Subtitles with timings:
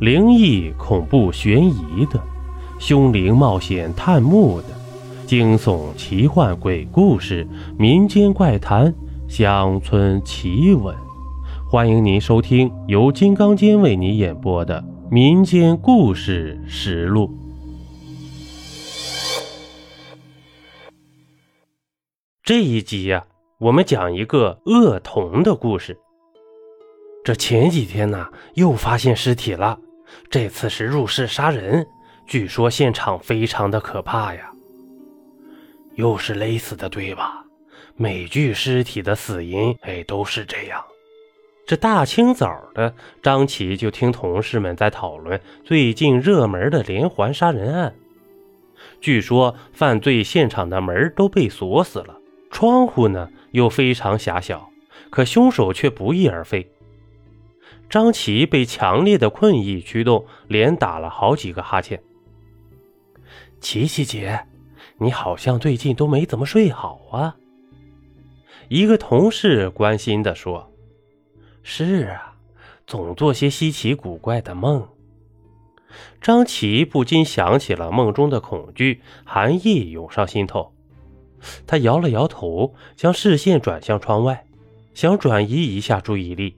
[0.00, 2.22] 灵异、恐怖、悬疑的，
[2.78, 4.68] 凶灵冒险探墓的，
[5.26, 7.44] 惊悚、奇幻、鬼故事、
[7.76, 8.94] 民间怪谈、
[9.28, 10.94] 乡村奇闻，
[11.68, 14.80] 欢迎您收听由金刚间为你演播的
[15.10, 17.26] 《民间故事实录》。
[22.44, 23.26] 这一集呀，
[23.58, 25.98] 我们讲一个恶童的故事。
[27.24, 29.80] 这前几天呢，又发现尸体了。
[30.30, 31.86] 这次是入室杀人，
[32.26, 34.50] 据说现场非常的可怕呀。
[35.94, 37.44] 又是勒死的，对吧？
[37.96, 40.84] 每具尸体的死因，哎，都是这样。
[41.66, 47.94] 这大清早的，张琪就听同事们在讨论最近热门的连环杀人案。
[49.00, 52.16] 据说犯罪现场的门都被锁死了，
[52.50, 54.70] 窗户呢又非常狭小，
[55.10, 56.70] 可凶手却不翼而飞。
[57.88, 62.02] 张琪被强烈的困意驱动，连打了好几个哈欠。
[63.60, 64.46] 琪琪姐，
[64.98, 67.36] 你好像最近都没怎么睡好啊。
[68.68, 70.70] 一个同事关心地说
[71.64, 72.34] ：“是啊，
[72.86, 74.86] 总做些稀奇古怪的梦。”
[76.20, 80.74] 张琪不禁想起了梦中的恐惧，寒意涌上心头。
[81.66, 84.44] 他摇了摇头，将视线转向窗外，
[84.92, 86.57] 想转移一下注意力。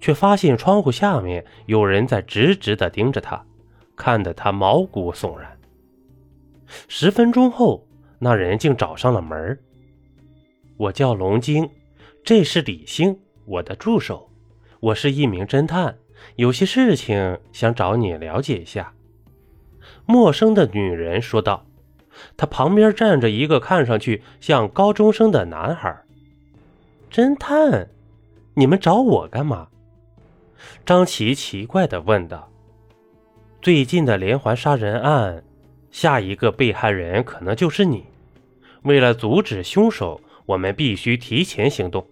[0.00, 3.44] 却发现窗户下面有人在直直地盯着他，
[3.96, 5.58] 看得他毛骨悚然。
[6.88, 7.86] 十分钟后，
[8.18, 9.58] 那人竟找上了门
[10.76, 11.68] 我叫龙晶，
[12.24, 14.30] 这是李星，我的助手。
[14.80, 15.98] 我是一名侦探，
[16.36, 18.94] 有些事情想找你了解一下。”
[20.06, 21.66] 陌生的女人说道。
[22.36, 26.02] 她旁边站着一个看上去像高中生的男孩。
[27.10, 27.88] 侦探。
[28.54, 29.68] 你们找我干嘛？
[30.84, 32.50] 张琪奇怪的问道。
[33.62, 35.44] 最近的连环杀人案，
[35.90, 38.04] 下一个被害人可能就是你。
[38.82, 42.06] 为了阻止凶手，我们必须提前行动。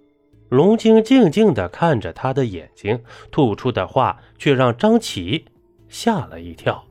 [0.49, 5.45] 龙晶静静的看着他的眼睛，吐出的话却让张琪
[5.89, 6.85] 吓了一跳。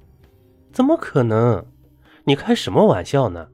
[0.71, 1.65] 怎么可能？
[2.25, 3.47] 你开什么玩笑呢？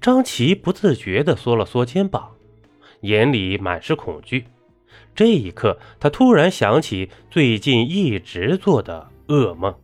[0.00, 2.32] 张琪不自觉的缩了缩肩膀，
[3.00, 4.44] 眼里满是恐惧。
[5.14, 9.74] 这一刻，他突然想起最近一直做的噩梦。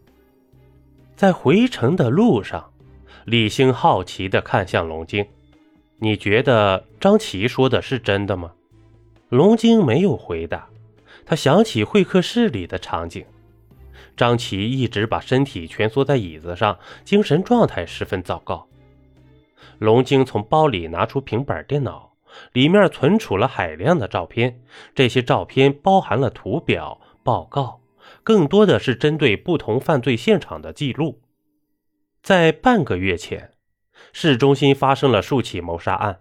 [1.15, 2.73] 在回城的路上，
[3.25, 5.27] 李星好奇地看向龙晶
[5.99, 8.53] ：“你觉得张琪说的是真的吗？”
[9.29, 10.69] 龙晶没有回答。
[11.25, 13.25] 他想起会客室里的场景，
[14.17, 18.69] 张琪一直把身体蜷缩在椅子上，精神状态十分糟糕。
[19.79, 22.16] 龙晶从包里拿出平板电脑。
[22.53, 24.63] 里面存储了海量的照片，
[24.95, 27.81] 这些照片包含了图表、报告，
[28.23, 31.23] 更多的是针对不同犯罪现场的记录。
[32.23, 33.53] 在半个月前，
[34.13, 36.21] 市中心发生了数起谋杀案，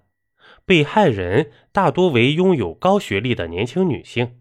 [0.65, 4.39] 被害人大多为拥有高学历的年轻女性。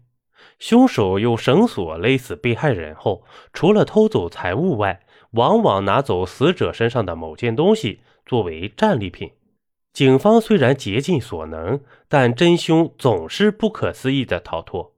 [0.59, 9.31] 凶手用绳索勒死被害人后，除了偷走财物外，往往拿走死者身上的某件东西作为战利品。
[9.95, 14.93] 警方虽然竭尽所能，但真凶总是不可思议的逃脱。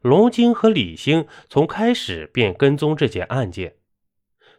[0.00, 3.74] 龙晶和李星从开始便跟踪这件案件，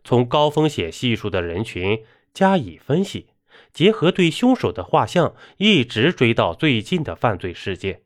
[0.04, 3.30] 从高风险系数的人群加以分析，
[3.74, 8.04] 结合对凶手的画像，一直追到最近的犯罪事件。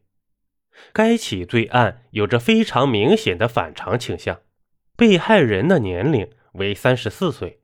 [0.94, 4.40] 该起罪案有着非常明显的反常倾向，
[4.96, 7.60] 被害人的年龄为三十四岁，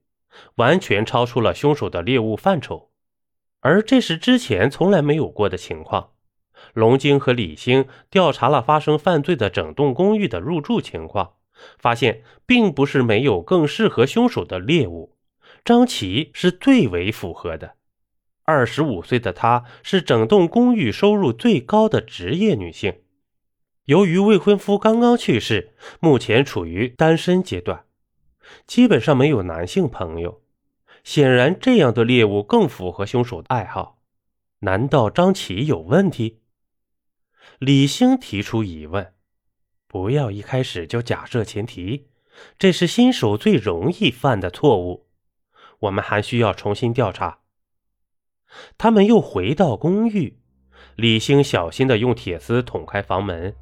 [0.55, 2.89] 完全超出了凶手的猎物范畴。
[3.63, 6.11] 而这是之前从来没有过的情况。
[6.73, 11.35] 龙晶和李星调查了发生犯罪的整栋公寓的入住情况，
[11.79, 15.15] 发现并不是没有更适合凶手的猎物。
[15.63, 17.75] 张琪是最为符合的。
[18.43, 22.99] 二十五岁的她是整栋公寓收入最高的职业女性。
[23.85, 27.85] 由于未婚夫刚刚去世，目前处于单身阶段，
[28.67, 30.42] 基本上没有男性朋友。
[31.03, 33.99] 显然，这样的猎物更符合凶手的爱好。
[34.59, 36.39] 难道张琪有问题？
[37.59, 39.13] 李星提出疑问。
[39.87, 42.07] 不要一开始就假设前提，
[42.57, 45.07] 这是新手最容易犯的错误。
[45.81, 47.39] 我们还需要重新调查。
[48.77, 50.39] 他们又回到公寓，
[50.95, 53.55] 李星小心地用铁丝捅开房门，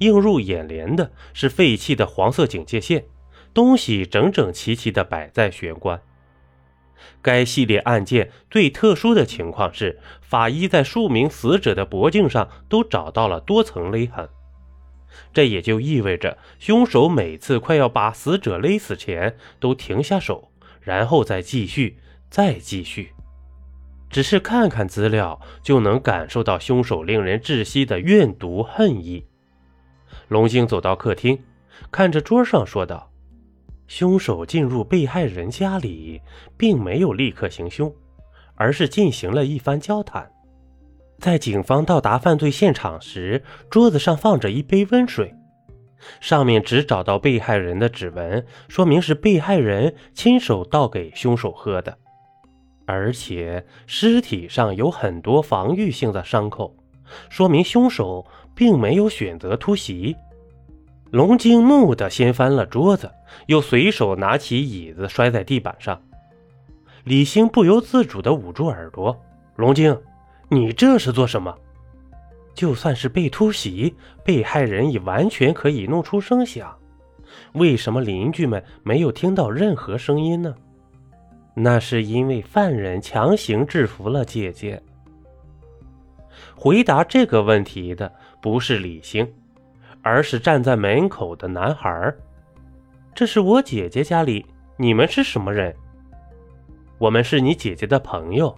[0.00, 3.06] 映入眼帘的是废弃的黄色警戒线，
[3.54, 6.02] 东西整整齐齐地摆在玄关。
[7.22, 14.28] 该系列案件最特殊的情况是，法医在数名死者的脖颈上都找到了多层勒痕。
[15.32, 20.50] 这也就意味着，凶手每次快要把死者勒死前，都停下手，
[20.80, 21.98] 然后再继续，
[22.28, 23.12] 再继续。
[24.08, 29.26] 只是看看资料，就能感受到凶手令人窒息的怨毒恨意。
[30.28, 31.44] 龙星走到客厅，
[31.92, 33.09] 看着桌上，说道
[33.90, 36.22] ：“凶手进入被害人家里，
[36.56, 37.92] 并没有立刻行凶，
[38.54, 40.30] 而是进行了一番交谈。”
[41.18, 45.34] 在警方到达犯罪现场时，桌子上放着一杯温水，
[46.20, 51.98] 上面只找到被害人的指纹，说明是被害人亲手倒给凶手喝的。
[52.86, 56.76] 而且尸体上有很多防御性的伤口，
[57.28, 60.14] 说明凶手并没有选择突袭。
[61.10, 63.10] 龙晶怒地掀翻了桌子，
[63.46, 66.00] 又随手拿起椅子摔在地板上。
[67.04, 69.20] 李星不由自主地捂住耳朵，
[69.56, 69.98] 龙晶。
[70.48, 71.56] 你这是做什么？
[72.54, 76.76] 就算是被突袭，被害人也完全可以弄出声响。
[77.52, 80.54] 为什么邻居们没有听到任何声音呢？
[81.54, 84.80] 那是因为犯人强行制服了姐姐。
[86.54, 89.32] 回答这个问题的不是李星，
[90.02, 92.14] 而是站在门口的男孩。
[93.14, 94.44] 这是我姐姐家里，
[94.76, 95.74] 你们是什么人？
[96.98, 98.56] 我们是你姐姐的朋友，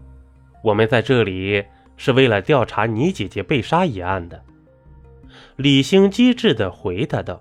[0.62, 1.64] 我们在这里。
[1.94, 4.42] 是为了调查你姐姐被杀一案的，
[5.54, 7.40] 李星机智的回答道：“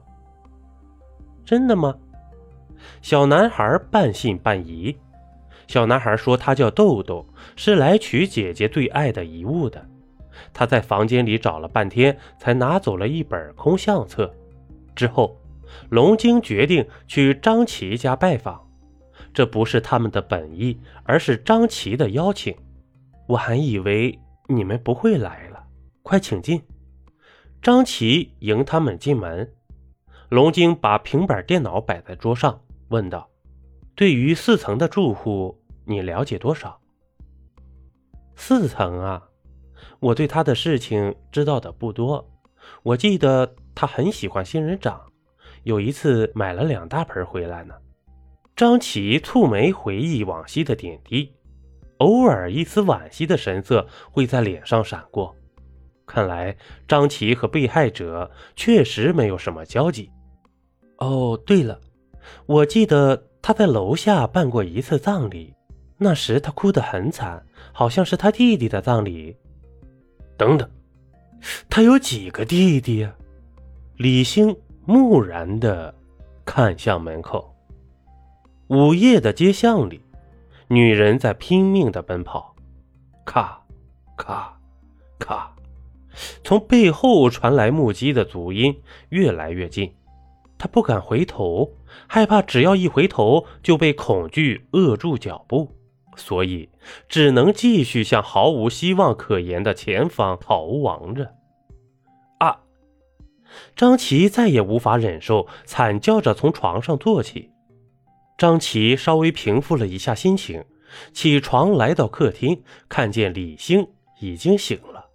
[1.43, 1.95] 真的吗？”
[3.01, 4.95] 小男孩半信半疑。
[5.67, 7.25] 小男孩说：“他叫豆豆，
[7.55, 9.83] 是来取姐姐最爱的遗物的。
[10.53, 14.33] 他在房间里找了半天，才拿走了一本空相册。
[14.95, 15.37] 之后，
[15.89, 18.67] 龙晶决定去张琪家拜访。
[19.33, 22.55] 这不是他们的本意，而是张琪的邀请。
[23.27, 25.63] 我还以为……”你们不会来了，
[26.03, 26.61] 快请进。
[27.61, 29.53] 张琪迎他们进门。
[30.27, 33.29] 龙晶把平板电脑摆在桌上，问道
[33.95, 36.81] ：“对于四层的住户，你了解多少？”
[38.35, 39.29] 四层啊，
[39.99, 42.29] 我对他的事情知道的不多。
[42.83, 45.01] 我记得他很喜欢仙人掌，
[45.63, 47.73] 有一次买了两大盆回来呢。
[48.55, 51.33] 张琪蹙眉回忆往昔的点滴。
[51.97, 55.35] 偶尔一丝惋惜的神色会在脸上闪过，
[56.07, 56.55] 看来
[56.87, 60.09] 张琪和被害者确实没有什么交集。
[60.97, 61.79] 哦，对了，
[62.47, 65.53] 我记得他在楼下办过一次葬礼，
[65.97, 69.37] 那时他哭得很惨，好像是他弟弟的葬礼。
[70.41, 70.67] 等等，
[71.69, 73.13] 他有几个弟弟呀？
[73.97, 75.93] 李星木然的
[76.43, 77.55] 看向门口，
[78.67, 80.01] 午夜的街巷里。
[80.67, 82.55] 女人在拼命的奔跑，
[83.23, 83.61] 咔，
[84.17, 84.57] 咔，
[85.19, 85.53] 咔，
[86.43, 89.93] 从背后传来木屐的足音，越来越近。
[90.57, 91.71] 他不敢回头，
[92.07, 95.69] 害怕只要一回头就被恐惧扼住脚步，
[96.15, 96.69] 所以
[97.07, 101.35] 只能继续向毫无希望可言的前方逃亡着。
[102.39, 102.61] 啊！
[103.75, 107.51] 张琪再也无法忍受，惨叫着从床上坐起。
[108.37, 110.63] 张琪稍微平复了一下心情，
[111.13, 113.87] 起床来到客厅，看见李星
[114.19, 115.05] 已经醒了，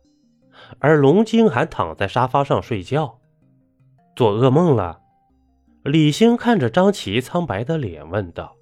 [0.78, 3.19] 而龙晶还躺在沙发上睡觉。
[4.14, 5.00] 做噩梦了？
[5.82, 8.56] 李星看着张琪苍白的脸问道：“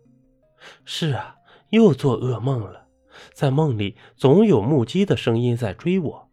[0.84, 1.36] 是啊，
[1.74, 2.88] 又做噩梦了。
[3.32, 6.30] 在梦里总有木屐的声音在追我。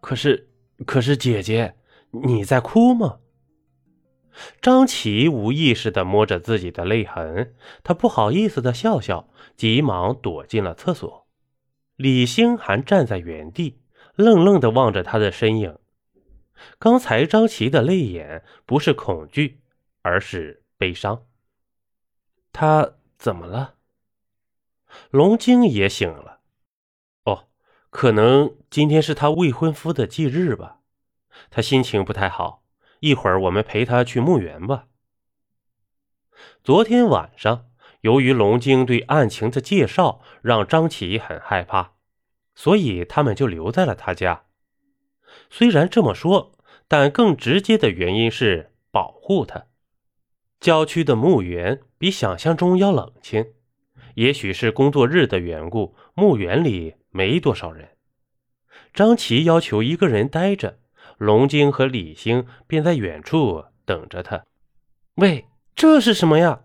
[0.00, 0.48] 可是，
[0.86, 1.76] 可是姐姐，
[2.24, 3.18] 你在哭吗？”
[4.62, 11.26] 张琪无意识地摸着自己的泪痕，他不好意思地笑笑，急忙躲进了厕所。
[11.96, 13.80] 李星还站在原地，
[14.14, 15.78] 愣愣地望着他的身影。
[16.78, 19.60] 刚才张琪的泪眼不是恐惧，
[20.02, 21.24] 而是悲伤。
[22.52, 23.74] 他怎么了？
[25.10, 26.40] 龙晶也醒了。
[27.24, 27.48] 哦，
[27.90, 30.80] 可能今天是他未婚夫的忌日吧，
[31.50, 32.64] 他心情不太好。
[33.00, 34.86] 一会儿我们陪他去墓园吧。
[36.62, 37.70] 昨天晚上，
[38.02, 41.94] 由于龙晶对案情的介绍让张琪很害怕，
[42.54, 44.44] 所以他们就留在了他家。
[45.48, 46.52] 虽然这么说，
[46.88, 49.66] 但更直接的原因是保护他。
[50.58, 53.54] 郊区的墓园比想象中要冷清，
[54.14, 57.90] 也许是工作日的缘故，墓园里没多少人。
[58.92, 60.78] 张琪要求一个人待着。
[61.18, 64.46] 龙晶和李星便在远处等着他。
[65.16, 66.62] 喂，这是什么呀？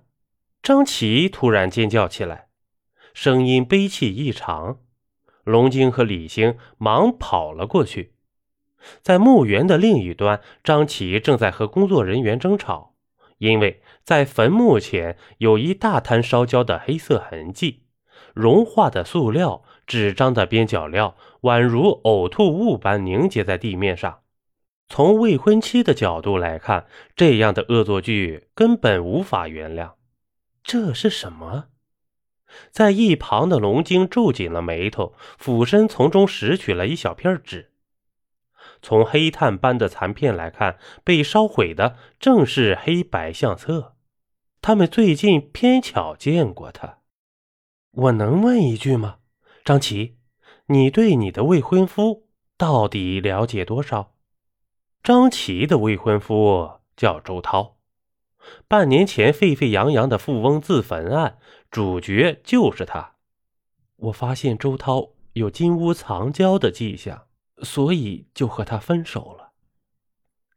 [0.64, 2.48] 张琪突然尖叫起来，
[3.14, 4.80] 声音悲戚异常。
[5.44, 8.14] 龙晶和李星忙跑了过去。
[9.02, 12.96] 在墓园的另一端，张琪正在和工作人员争吵，
[13.40, 17.86] 因为在坟墓前有一大滩烧焦的黑色痕迹，
[18.36, 24.20] 融化的塑料、纸张的边角料宛如呕吐物般凝结在地面上。
[24.88, 26.86] 从未婚妻的角度来看，
[27.16, 29.94] 这样的恶作剧根本无法原谅。
[30.64, 31.66] 这是什么？
[32.70, 37.72] 在一旁的龙晶皱紧了眉头，俯身从中拾取了一小片纸。
[38.84, 43.95] 从黑炭般的残片来看，被烧毁的正是黑白相册。
[44.68, 46.98] 他们最近偏巧见过他。
[47.92, 49.18] 我能问一句吗，
[49.64, 50.18] 张琪？
[50.66, 54.16] 你对你的未婚夫到底了解多少？
[55.04, 57.78] 张琪的未婚夫叫周涛，
[58.68, 61.38] 半年前沸沸扬扬的富翁自焚案
[61.70, 63.18] 主角就是他。
[63.98, 67.28] 我发现周涛有金屋藏娇的迹象，
[67.62, 69.52] 所以就和他分手了。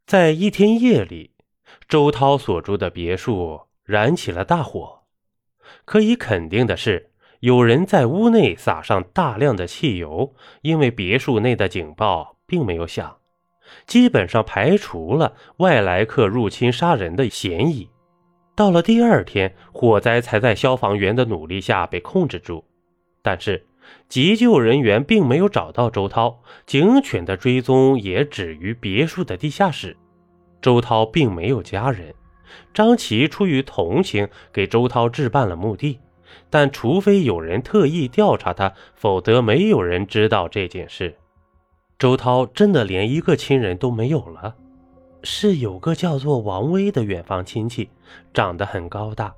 [0.07, 1.35] 在一天夜里，
[1.87, 4.99] 周涛所住的别墅燃起了大火。
[5.83, 13.17] 可以肯定的是，有人在屋内撒上大量的汽油，因为别墅内的警报并没有响。
[13.87, 17.89] 基本上排除了外来客入侵杀人的嫌疑。
[18.55, 22.63] 到了第二天，火灾才在消防员的努力下被控制住。
[23.23, 23.65] 但是，
[24.07, 29.97] 急救人员并没有找到周涛，警犬的追踪也止于别墅的地下室。
[30.61, 32.13] 周涛并没有家人，
[32.73, 35.99] 张琪出于同情给周涛置办了墓地。
[36.51, 41.15] 但除非有人特意调查他，否则没有人知道这件事。
[41.97, 44.55] 周涛真的连一个亲人都没有了，
[45.23, 47.89] 是有个叫做王威的远房亲戚，
[48.33, 49.33] 长得很高大，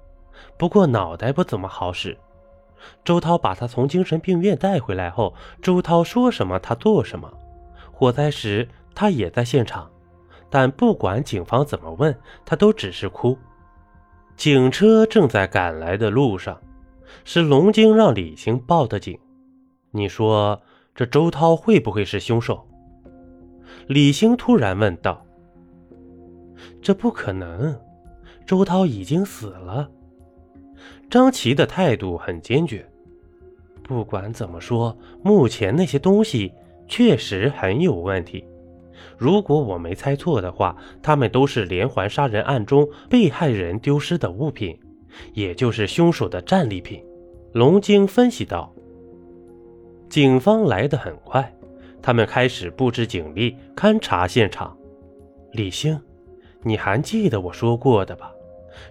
[0.58, 2.18] 不过脑袋不怎么好使。
[3.06, 7.32] 周涛把他从精神病院带回来后，周涛说什么他做什么。
[7.92, 9.90] 火灾时他也在现场，
[10.52, 12.16] 但不管警方怎么问，
[12.46, 13.36] 他都只是哭。
[14.36, 16.62] 警车正在赶来的路上，
[17.24, 19.18] 是龙晶让李青报的警。
[19.90, 20.62] 你说？
[20.94, 22.68] 这周涛会不会是凶手？
[23.88, 25.26] 李星突然问道。
[26.82, 27.80] 这不可能，
[28.46, 29.90] 周涛已经死了。
[31.10, 32.86] 张琪的态度很坚决。
[33.84, 36.54] 不管怎么说，目前那些东西
[36.90, 38.46] 确实很有问题。
[39.22, 44.76] 如果我没猜错的话，他们都是连环杀人案中被害人丢失的物品，
[45.36, 47.06] 也就是凶手的战利品。
[47.54, 48.74] 龙晶分析道。
[50.10, 51.56] 警方来得很快，
[52.02, 54.76] 他们开始布置警力勘察现场。
[55.52, 56.02] 李星，
[56.64, 58.32] 你还记得我说过的吧？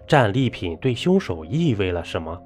[0.07, 2.41] 战利品对凶手意味了什么？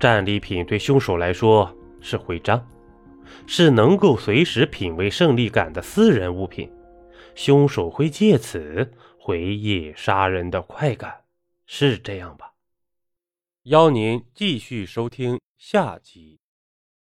[0.00, 2.66] 战利品对凶手来说是徽章，
[3.46, 6.70] 是能够随时品味胜利感的私人物品。
[7.34, 11.24] 凶手会借此回忆杀人的快感，
[11.66, 12.52] 是这样吧？
[13.64, 16.41] 邀您继续收听下集。